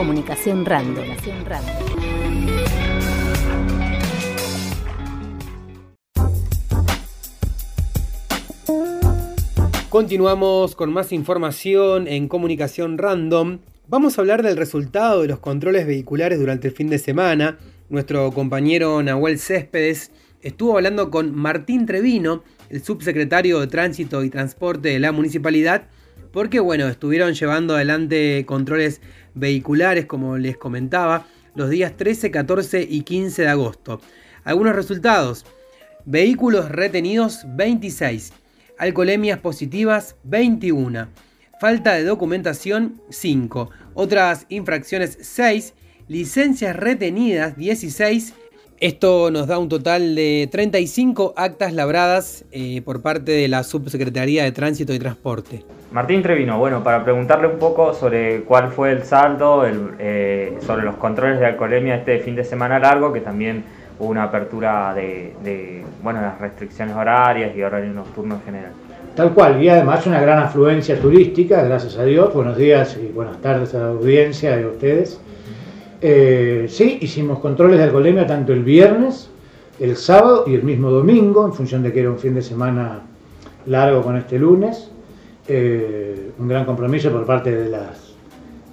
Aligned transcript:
Comunicación 0.00 0.64
Random. 0.64 1.04
Continuamos 9.90 10.74
con 10.74 10.90
más 10.90 11.12
información 11.12 12.08
en 12.08 12.28
Comunicación 12.28 12.96
Random. 12.96 13.58
Vamos 13.88 14.16
a 14.16 14.22
hablar 14.22 14.42
del 14.42 14.56
resultado 14.56 15.20
de 15.20 15.28
los 15.28 15.38
controles 15.38 15.86
vehiculares 15.86 16.38
durante 16.38 16.68
el 16.68 16.74
fin 16.74 16.88
de 16.88 16.98
semana. 16.98 17.58
Nuestro 17.90 18.32
compañero 18.32 19.02
Nahuel 19.02 19.38
Céspedes 19.38 20.12
estuvo 20.40 20.78
hablando 20.78 21.10
con 21.10 21.34
Martín 21.34 21.84
Trevino, 21.84 22.42
el 22.70 22.82
subsecretario 22.82 23.60
de 23.60 23.66
Tránsito 23.66 24.24
y 24.24 24.30
Transporte 24.30 24.88
de 24.88 24.98
la 24.98 25.12
municipalidad, 25.12 25.88
porque 26.32 26.60
bueno, 26.60 26.88
estuvieron 26.88 27.34
llevando 27.34 27.74
adelante 27.74 28.44
controles 28.46 29.00
vehiculares, 29.34 30.06
como 30.06 30.36
les 30.36 30.56
comentaba, 30.56 31.26
los 31.54 31.70
días 31.70 31.96
13, 31.96 32.30
14 32.30 32.86
y 32.88 33.02
15 33.02 33.42
de 33.42 33.48
agosto. 33.48 34.00
Algunos 34.44 34.74
resultados. 34.74 35.44
Vehículos 36.04 36.68
retenidos 36.70 37.44
26. 37.46 38.32
Alcoholemias 38.78 39.38
positivas 39.38 40.16
21. 40.24 41.08
Falta 41.60 41.94
de 41.94 42.04
documentación 42.04 43.02
5. 43.10 43.70
Otras 43.94 44.46
infracciones 44.48 45.18
6. 45.20 45.74
Licencias 46.08 46.74
retenidas 46.74 47.56
16 47.56 48.34
esto 48.80 49.30
nos 49.30 49.46
da 49.46 49.58
un 49.58 49.68
total 49.68 50.14
de 50.14 50.48
35 50.50 51.34
actas 51.36 51.74
labradas 51.74 52.46
eh, 52.50 52.80
por 52.82 53.02
parte 53.02 53.32
de 53.32 53.46
la 53.46 53.62
Subsecretaría 53.62 54.44
de 54.44 54.52
Tránsito 54.52 54.94
y 54.94 54.98
Transporte. 54.98 55.64
Martín 55.92 56.22
Trevino, 56.22 56.58
bueno, 56.58 56.82
para 56.82 57.04
preguntarle 57.04 57.48
un 57.48 57.58
poco 57.58 57.92
sobre 57.92 58.42
cuál 58.42 58.70
fue 58.70 58.92
el 58.92 59.02
saldo, 59.04 59.64
eh, 59.66 60.56
sobre 60.64 60.84
los 60.84 60.96
controles 60.96 61.40
de 61.40 61.46
alcoholemia 61.46 61.96
este 61.96 62.20
fin 62.20 62.34
de 62.34 62.44
semana 62.44 62.78
largo, 62.78 63.12
que 63.12 63.20
también 63.20 63.64
hubo 63.98 64.08
una 64.08 64.24
apertura 64.24 64.94
de, 64.94 65.84
bueno, 66.02 66.22
las 66.22 66.40
restricciones 66.40 66.96
horarias 66.96 67.54
y 67.54 67.62
horarios 67.62 67.94
nocturnos 67.94 68.38
en 68.38 68.44
general. 68.46 68.72
Tal 69.14 69.34
cual, 69.34 69.62
y 69.62 69.68
además 69.68 70.06
una 70.06 70.20
gran 70.20 70.38
afluencia 70.38 70.98
turística, 70.98 71.62
gracias 71.62 71.98
a 71.98 72.04
Dios. 72.04 72.32
Buenos 72.32 72.56
días 72.56 72.96
y 72.96 73.12
buenas 73.12 73.38
tardes 73.42 73.74
a 73.74 73.80
la 73.80 73.88
audiencia 73.88 74.54
a 74.54 74.66
ustedes. 74.68 75.20
Eh, 76.02 76.66
sí, 76.68 76.98
hicimos 77.02 77.40
controles 77.40 77.78
de 77.78 77.84
alcoholemia 77.84 78.26
tanto 78.26 78.52
el 78.52 78.64
viernes, 78.64 79.28
el 79.78 79.96
sábado 79.96 80.44
y 80.46 80.54
el 80.54 80.62
mismo 80.62 80.90
domingo, 80.90 81.44
en 81.44 81.52
función 81.52 81.82
de 81.82 81.92
que 81.92 82.00
era 82.00 82.10
un 82.10 82.18
fin 82.18 82.34
de 82.34 82.42
semana 82.42 83.02
largo 83.66 84.02
con 84.02 84.16
este 84.16 84.38
lunes. 84.38 84.90
Eh, 85.46 86.30
un 86.38 86.48
gran 86.48 86.64
compromiso 86.64 87.10
por 87.10 87.26
parte 87.26 87.54
de 87.54 87.68
las 87.68 88.14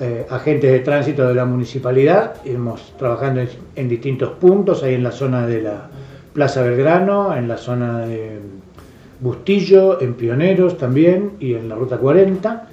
eh, 0.00 0.26
agentes 0.30 0.70
de 0.70 0.80
tránsito 0.80 1.26
de 1.26 1.34
la 1.34 1.44
municipalidad. 1.44 2.34
Hemos 2.44 2.96
trabajando 2.96 3.40
en, 3.74 3.88
distintos 3.88 4.30
puntos, 4.32 4.82
ahí 4.82 4.94
en 4.94 5.02
la 5.02 5.10
zona 5.10 5.46
de 5.46 5.62
la 5.62 5.88
Plaza 6.32 6.62
Belgrano, 6.62 7.34
en 7.34 7.48
la 7.48 7.56
zona 7.56 8.00
de 8.00 8.38
Bustillo, 9.20 10.00
en 10.00 10.14
Pioneros 10.14 10.78
también 10.78 11.32
y 11.40 11.54
en 11.54 11.68
la 11.68 11.74
Ruta 11.74 11.98
40. 11.98 12.68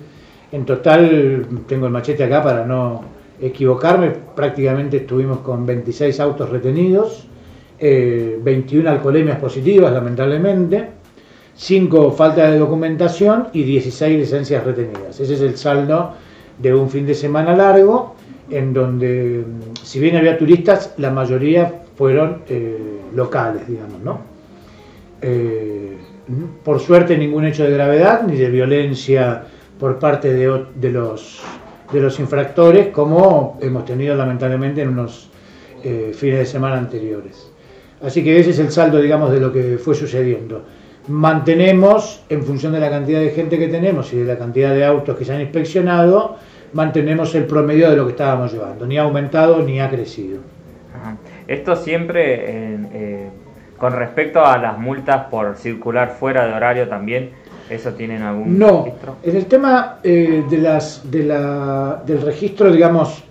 En 0.51 0.65
total, 0.65 1.47
tengo 1.67 1.87
el 1.87 1.91
machete 1.91 2.23
acá 2.23 2.43
para 2.43 2.65
no 2.65 3.15
equivocarme, 3.41 4.11
prácticamente 4.35 4.97
estuvimos 4.97 5.39
con 5.39 5.65
26 5.65 6.19
autos 6.19 6.49
retenidos, 6.49 7.27
21 7.79 8.87
eh, 8.87 8.91
alcoholemias 8.91 9.39
positivas, 9.39 9.91
lamentablemente, 9.91 10.89
5 11.55 12.11
faltas 12.11 12.51
de 12.51 12.59
documentación 12.59 13.47
y 13.53 13.63
16 13.63 14.19
licencias 14.19 14.63
retenidas. 14.63 15.19
Ese 15.19 15.33
es 15.33 15.41
el 15.41 15.57
saldo 15.57 16.13
de 16.57 16.73
un 16.73 16.89
fin 16.89 17.05
de 17.05 17.13
semana 17.13 17.55
largo, 17.55 18.15
en 18.49 18.73
donde, 18.73 19.43
mm, 19.45 19.75
si 19.83 19.99
bien 19.99 20.15
había 20.15 20.37
turistas, 20.37 20.93
la 20.97 21.11
mayoría 21.11 21.81
fueron 21.95 22.43
eh, 22.47 22.77
locales, 23.13 23.67
digamos, 23.67 24.01
¿no? 24.01 24.19
Eh, 25.21 25.97
por 26.63 26.79
suerte, 26.79 27.17
ningún 27.17 27.45
hecho 27.45 27.63
de 27.63 27.71
gravedad 27.71 28.23
ni 28.23 28.35
de 28.35 28.49
violencia 28.49 29.43
por 29.79 29.99
parte 29.99 30.33
de 30.33 30.91
los 30.91 31.41
de 31.91 31.99
los 31.99 32.19
infractores 32.19 32.87
como 32.87 33.57
hemos 33.61 33.85
tenido 33.85 34.15
lamentablemente 34.15 34.81
en 34.81 34.89
unos 34.89 35.29
eh, 35.83 36.11
fines 36.13 36.39
de 36.39 36.45
semana 36.45 36.77
anteriores. 36.77 37.51
Así 38.01 38.23
que 38.23 38.39
ese 38.39 38.51
es 38.51 38.59
el 38.59 38.71
saldo, 38.71 38.99
digamos, 38.99 39.31
de 39.31 39.39
lo 39.39 39.51
que 39.51 39.77
fue 39.77 39.95
sucediendo. 39.95 40.63
Mantenemos, 41.07 42.23
en 42.29 42.43
función 42.43 42.73
de 42.73 42.79
la 42.79 42.89
cantidad 42.89 43.19
de 43.19 43.29
gente 43.29 43.59
que 43.59 43.67
tenemos 43.67 44.11
y 44.13 44.17
de 44.17 44.25
la 44.25 44.37
cantidad 44.37 44.73
de 44.73 44.83
autos 44.83 45.15
que 45.17 45.23
se 45.23 45.33
han 45.33 45.41
inspeccionado, 45.41 46.37
mantenemos 46.73 47.33
el 47.35 47.45
promedio 47.45 47.89
de 47.89 47.95
lo 47.95 48.05
que 48.05 48.11
estábamos 48.11 48.51
llevando. 48.51 48.85
Ni 48.85 48.97
ha 48.97 49.03
aumentado 49.03 49.61
ni 49.61 49.79
ha 49.79 49.89
crecido. 49.89 50.39
Esto 51.47 51.75
siempre 51.75 52.43
eh, 52.47 53.29
con 53.77 53.93
respecto 53.93 54.43
a 54.43 54.57
las 54.57 54.77
multas 54.77 55.25
por 55.25 55.55
circular 55.55 56.15
fuera 56.17 56.47
de 56.47 56.53
horario 56.53 56.87
también 56.87 57.31
¿Eso 57.69 57.91
tienen 57.93 58.21
algún 58.21 58.59
no, 58.59 58.85
en 59.23 59.35
el 59.35 59.45
tema 59.47 59.99
eh, 60.03 60.43
de 60.49 60.57
las, 60.59 61.01
de 61.09 61.23
la, 61.23 62.03
del 62.05 62.21
registro, 62.21 62.71
digamos, 62.71 63.23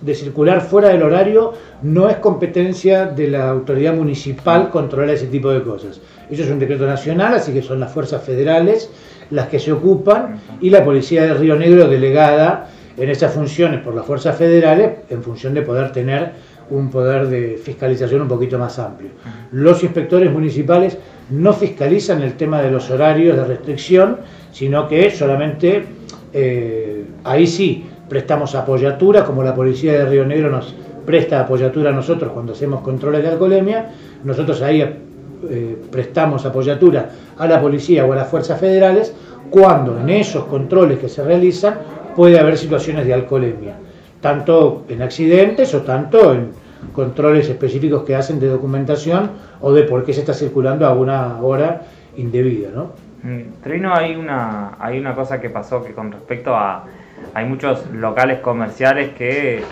de 0.00 0.14
circular 0.14 0.60
fuera 0.60 0.88
del 0.88 1.02
horario, 1.02 1.52
no 1.82 2.08
es 2.08 2.16
competencia 2.16 3.06
de 3.06 3.28
la 3.28 3.48
autoridad 3.48 3.94
municipal 3.94 4.70
controlar 4.70 5.10
ese 5.10 5.26
tipo 5.26 5.50
de 5.50 5.62
cosas. 5.62 6.00
Eso 6.30 6.42
es 6.42 6.50
un 6.50 6.58
decreto 6.58 6.86
nacional, 6.86 7.34
así 7.34 7.52
que 7.52 7.62
son 7.62 7.80
las 7.80 7.92
fuerzas 7.92 8.22
federales 8.22 8.90
las 9.30 9.48
que 9.48 9.58
se 9.58 9.72
ocupan 9.72 10.40
y 10.60 10.70
la 10.70 10.84
Policía 10.84 11.22
de 11.24 11.34
Río 11.34 11.56
Negro 11.56 11.88
delegada 11.88 12.68
en 12.96 13.10
esas 13.10 13.32
funciones 13.32 13.80
por 13.80 13.94
las 13.94 14.06
fuerzas 14.06 14.36
federales 14.36 14.98
en 15.10 15.22
función 15.22 15.54
de 15.54 15.62
poder 15.62 15.92
tener 15.92 16.32
un 16.70 16.90
poder 16.90 17.28
de 17.28 17.56
fiscalización 17.62 18.22
un 18.22 18.28
poquito 18.28 18.58
más 18.58 18.78
amplio. 18.78 19.10
Los 19.52 19.82
inspectores 19.82 20.32
municipales 20.32 20.98
no 21.30 21.52
fiscalizan 21.52 22.22
el 22.22 22.34
tema 22.34 22.62
de 22.62 22.70
los 22.70 22.90
horarios 22.90 23.36
de 23.36 23.44
restricción, 23.44 24.18
sino 24.52 24.88
que 24.88 25.10
solamente 25.10 25.84
eh, 26.32 27.04
ahí 27.24 27.46
sí 27.46 27.86
prestamos 28.08 28.54
apoyatura, 28.54 29.24
como 29.24 29.42
la 29.42 29.54
policía 29.54 29.92
de 29.92 30.06
Río 30.06 30.24
Negro 30.24 30.50
nos 30.50 30.74
presta 31.04 31.40
apoyatura 31.40 31.90
a 31.90 31.92
nosotros 31.92 32.32
cuando 32.32 32.52
hacemos 32.52 32.80
controles 32.80 33.22
de 33.22 33.28
alcoholemia, 33.28 33.92
nosotros 34.24 34.60
ahí 34.62 34.80
eh, 34.80 35.78
prestamos 35.90 36.44
apoyatura 36.44 37.10
a 37.38 37.46
la 37.46 37.60
policía 37.60 38.04
o 38.04 38.12
a 38.12 38.16
las 38.16 38.28
fuerzas 38.28 38.58
federales 38.58 39.14
cuando 39.50 40.00
en 40.00 40.10
esos 40.10 40.44
controles 40.44 40.98
que 40.98 41.08
se 41.08 41.22
realizan 41.22 41.78
puede 42.16 42.38
haber 42.38 42.56
situaciones 42.56 43.06
de 43.06 43.14
alcoholemia 43.14 43.76
tanto 44.20 44.84
en 44.88 45.02
accidentes 45.02 45.74
o 45.74 45.82
tanto 45.82 46.34
en 46.34 46.50
controles 46.92 47.48
específicos 47.48 48.04
que 48.04 48.14
hacen 48.14 48.38
de 48.40 48.48
documentación 48.48 49.30
o 49.60 49.72
de 49.72 49.84
por 49.84 50.04
qué 50.04 50.12
se 50.12 50.20
está 50.20 50.34
circulando 50.34 50.86
a 50.86 50.92
una 50.92 51.40
hora 51.40 51.82
indebida, 52.16 52.70
¿no? 52.74 52.92
Mm, 53.22 53.62
Trino, 53.62 53.94
hay 53.94 54.14
una, 54.14 54.76
hay 54.78 54.98
una 54.98 55.14
cosa 55.14 55.40
que 55.40 55.50
pasó 55.50 55.84
que 55.84 55.92
con 55.92 56.12
respecto 56.12 56.54
a... 56.54 56.84
Hay 57.32 57.46
muchos 57.46 57.90
locales 57.92 58.40
comerciales 58.40 59.14
que 59.14 59.62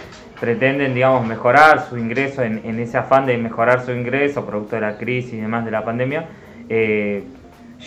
pretenden, 0.40 0.94
digamos, 0.94 1.26
mejorar 1.26 1.86
su 1.88 1.98
ingreso 1.98 2.42
en, 2.42 2.62
en 2.64 2.80
ese 2.80 2.96
afán 2.96 3.26
de 3.26 3.36
mejorar 3.36 3.84
su 3.84 3.92
ingreso 3.92 4.44
producto 4.46 4.76
de 4.76 4.82
la 4.82 4.96
crisis 4.96 5.34
y 5.34 5.40
demás 5.40 5.64
de 5.64 5.70
la 5.70 5.84
pandemia. 5.84 6.26
Eh, 6.68 7.22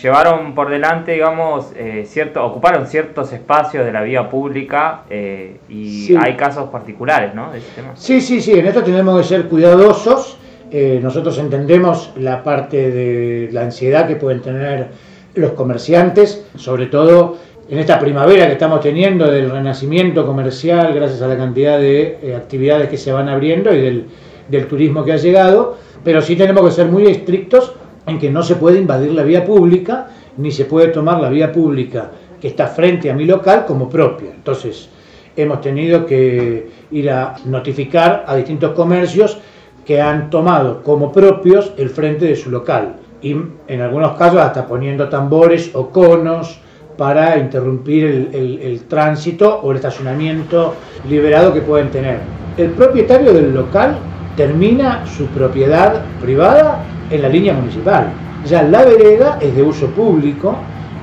llevaron 0.00 0.54
por 0.54 0.70
delante, 0.70 1.12
digamos, 1.12 1.72
eh, 1.76 2.04
cierto, 2.06 2.44
ocuparon 2.44 2.86
ciertos 2.86 3.32
espacios 3.32 3.84
de 3.84 3.92
la 3.92 4.02
vía 4.02 4.28
pública 4.28 5.02
eh, 5.10 5.58
y 5.68 6.14
hay 6.16 6.36
casos 6.36 6.70
particulares, 6.70 7.34
¿no? 7.34 7.52
De 7.52 7.58
ese 7.58 7.68
tema. 7.74 7.92
Sí, 7.94 8.20
sí, 8.20 8.40
sí, 8.40 8.52
en 8.58 8.66
esto 8.66 8.82
tenemos 8.82 9.20
que 9.20 9.26
ser 9.26 9.48
cuidadosos. 9.48 10.38
Eh, 10.70 11.00
nosotros 11.02 11.38
entendemos 11.38 12.12
la 12.16 12.42
parte 12.42 12.90
de 12.90 13.48
la 13.52 13.62
ansiedad 13.62 14.06
que 14.06 14.16
pueden 14.16 14.42
tener 14.42 14.88
los 15.34 15.52
comerciantes, 15.52 16.46
sobre 16.56 16.86
todo 16.86 17.38
en 17.70 17.78
esta 17.78 17.98
primavera 17.98 18.46
que 18.46 18.52
estamos 18.52 18.80
teniendo 18.80 19.30
del 19.30 19.50
renacimiento 19.50 20.26
comercial 20.26 20.92
gracias 20.94 21.22
a 21.22 21.28
la 21.28 21.36
cantidad 21.36 21.78
de 21.78 22.34
actividades 22.36 22.88
que 22.88 22.96
se 22.96 23.12
van 23.12 23.28
abriendo 23.28 23.74
y 23.74 23.80
del, 23.80 24.06
del 24.48 24.66
turismo 24.66 25.04
que 25.04 25.12
ha 25.12 25.16
llegado, 25.16 25.76
pero 26.02 26.20
sí 26.22 26.36
tenemos 26.36 26.64
que 26.64 26.70
ser 26.70 26.86
muy 26.86 27.06
estrictos 27.06 27.74
en 28.08 28.18
que 28.18 28.30
no 28.30 28.42
se 28.42 28.56
puede 28.56 28.78
invadir 28.78 29.12
la 29.12 29.22
vía 29.22 29.44
pública, 29.44 30.08
ni 30.36 30.50
se 30.50 30.64
puede 30.64 30.88
tomar 30.88 31.20
la 31.20 31.28
vía 31.28 31.52
pública 31.52 32.10
que 32.40 32.48
está 32.48 32.68
frente 32.68 33.10
a 33.10 33.14
mi 33.14 33.24
local 33.24 33.64
como 33.66 33.88
propia. 33.88 34.30
Entonces, 34.34 34.88
hemos 35.36 35.60
tenido 35.60 36.06
que 36.06 36.68
ir 36.90 37.10
a 37.10 37.36
notificar 37.44 38.24
a 38.26 38.36
distintos 38.36 38.72
comercios 38.72 39.38
que 39.84 40.00
han 40.00 40.30
tomado 40.30 40.82
como 40.82 41.12
propios 41.12 41.72
el 41.76 41.90
frente 41.90 42.26
de 42.26 42.36
su 42.36 42.50
local 42.50 42.96
y 43.22 43.36
en 43.66 43.80
algunos 43.80 44.16
casos 44.16 44.40
hasta 44.40 44.66
poniendo 44.66 45.08
tambores 45.08 45.70
o 45.74 45.88
conos 45.88 46.60
para 46.96 47.38
interrumpir 47.38 48.30
el, 48.32 48.80
tránsito 48.88 49.60
o 49.62 49.70
el 49.70 49.76
estacionamiento 49.76 50.74
liberado 51.08 51.54
que 51.54 51.60
pueden 51.60 51.90
tener. 51.90 52.18
El 52.56 52.70
propietario 52.70 53.32
del 53.32 53.54
local 53.54 53.96
termina 54.36 55.06
su 55.06 55.26
propiedad 55.26 56.02
privada 56.20 56.84
en 57.10 57.22
la 57.22 57.28
línea 57.28 57.54
municipal. 57.54 58.08
Ya 58.44 58.62
la 58.62 58.84
vereda 58.84 59.38
es 59.40 59.54
de 59.54 59.62
uso 59.62 59.86
público, 59.88 60.56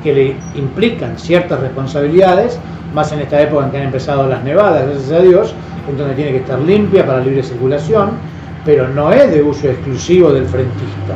que 0.03 0.13
le 0.13 0.35
implican 0.55 1.17
ciertas 1.17 1.59
responsabilidades, 1.59 2.59
más 2.93 3.11
en 3.11 3.21
esta 3.21 3.41
época 3.41 3.65
en 3.65 3.71
que 3.71 3.77
han 3.77 3.83
empezado 3.85 4.27
las 4.27 4.43
nevadas, 4.43 4.87
gracias 4.87 5.11
a 5.11 5.21
Dios, 5.21 5.53
en 5.89 5.97
donde 5.97 6.15
tiene 6.15 6.31
que 6.31 6.37
estar 6.37 6.59
limpia 6.59 7.05
para 7.05 7.19
libre 7.19 7.43
circulación, 7.43 8.11
pero 8.63 8.87
no 8.87 9.11
es 9.11 9.31
de 9.31 9.41
uso 9.41 9.67
exclusivo 9.67 10.31
del 10.31 10.45
frentista, 10.45 11.15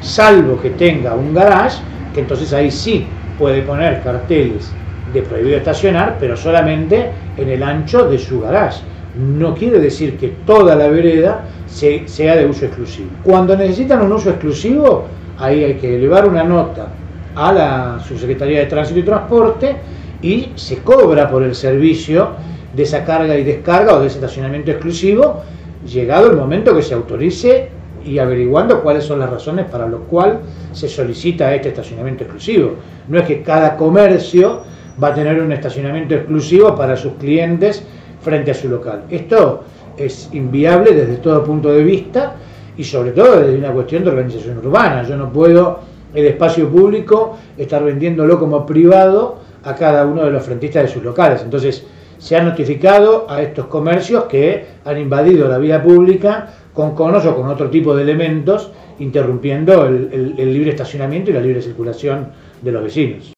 salvo 0.00 0.60
que 0.60 0.70
tenga 0.70 1.14
un 1.14 1.34
garage, 1.34 1.78
que 2.14 2.20
entonces 2.20 2.52
ahí 2.52 2.70
sí 2.70 3.06
puede 3.38 3.62
poner 3.62 4.02
carteles 4.02 4.70
de 5.12 5.22
prohibido 5.22 5.58
estacionar, 5.58 6.16
pero 6.18 6.36
solamente 6.36 7.10
en 7.36 7.48
el 7.48 7.62
ancho 7.62 8.08
de 8.08 8.18
su 8.18 8.40
garage. 8.40 8.80
No 9.18 9.54
quiere 9.54 9.78
decir 9.78 10.18
que 10.18 10.28
toda 10.44 10.76
la 10.76 10.88
vereda 10.88 11.46
sea 11.66 12.36
de 12.36 12.46
uso 12.46 12.66
exclusivo. 12.66 13.08
Cuando 13.22 13.56
necesitan 13.56 14.02
un 14.02 14.12
uso 14.12 14.30
exclusivo, 14.30 15.06
ahí 15.38 15.64
hay 15.64 15.74
que 15.74 15.96
elevar 15.96 16.28
una 16.28 16.44
nota 16.44 16.88
a 17.34 17.52
la 17.52 18.00
Subsecretaría 18.06 18.60
de 18.60 18.66
Tránsito 18.66 19.00
y 19.00 19.02
Transporte 19.02 19.76
y 20.22 20.52
se 20.54 20.78
cobra 20.78 21.30
por 21.30 21.42
el 21.42 21.54
servicio 21.54 22.30
de 22.74 22.82
esa 22.82 23.04
carga 23.04 23.36
y 23.38 23.44
descarga 23.44 23.94
o 23.94 24.00
de 24.00 24.08
ese 24.08 24.16
estacionamiento 24.16 24.70
exclusivo, 24.70 25.42
llegado 25.86 26.30
el 26.30 26.36
momento 26.36 26.74
que 26.74 26.82
se 26.82 26.94
autorice 26.94 27.70
y 28.04 28.18
averiguando 28.18 28.82
cuáles 28.82 29.04
son 29.04 29.18
las 29.18 29.30
razones 29.30 29.66
para 29.66 29.88
las 29.88 30.00
cuales 30.08 30.38
se 30.72 30.88
solicita 30.88 31.54
este 31.54 31.68
estacionamiento 31.68 32.24
exclusivo. 32.24 32.74
No 33.08 33.18
es 33.18 33.26
que 33.26 33.42
cada 33.42 33.76
comercio 33.76 34.62
va 35.02 35.08
a 35.08 35.14
tener 35.14 35.40
un 35.40 35.52
estacionamiento 35.52 36.14
exclusivo 36.14 36.74
para 36.74 36.96
sus 36.96 37.14
clientes 37.14 37.82
frente 38.26 38.50
a 38.50 38.54
su 38.54 38.68
local. 38.68 39.04
Esto 39.08 39.62
es 39.96 40.28
inviable 40.32 40.92
desde 40.92 41.18
todo 41.18 41.44
punto 41.44 41.72
de 41.72 41.84
vista 41.84 42.34
y 42.76 42.82
sobre 42.82 43.12
todo 43.12 43.40
desde 43.40 43.56
una 43.56 43.70
cuestión 43.70 44.02
de 44.02 44.10
organización 44.10 44.58
urbana. 44.58 45.04
Yo 45.04 45.16
no 45.16 45.32
puedo 45.32 45.78
el 46.12 46.26
espacio 46.26 46.68
público 46.68 47.38
estar 47.56 47.84
vendiéndolo 47.84 48.36
como 48.40 48.66
privado 48.66 49.38
a 49.62 49.76
cada 49.76 50.04
uno 50.04 50.24
de 50.24 50.32
los 50.32 50.42
frentistas 50.42 50.82
de 50.82 50.88
sus 50.88 51.04
locales. 51.04 51.40
Entonces, 51.42 51.86
se 52.18 52.34
ha 52.36 52.42
notificado 52.42 53.26
a 53.28 53.42
estos 53.42 53.66
comercios 53.66 54.24
que 54.24 54.64
han 54.84 54.98
invadido 54.98 55.46
la 55.48 55.58
vía 55.58 55.80
pública 55.80 56.48
con 56.74 56.96
conos 56.96 57.24
o 57.26 57.36
con 57.36 57.46
otro 57.48 57.70
tipo 57.70 57.94
de 57.94 58.02
elementos, 58.02 58.72
interrumpiendo 58.98 59.86
el, 59.86 60.34
el 60.36 60.52
libre 60.52 60.70
estacionamiento 60.70 61.30
y 61.30 61.34
la 61.34 61.40
libre 61.40 61.62
circulación 61.62 62.28
de 62.60 62.72
los 62.72 62.82
vecinos. 62.82 63.32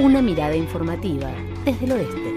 Una 0.00 0.22
mirada 0.22 0.56
informativa 0.56 1.28
desde 1.66 1.84
el 1.84 1.92
oeste. 1.92 2.35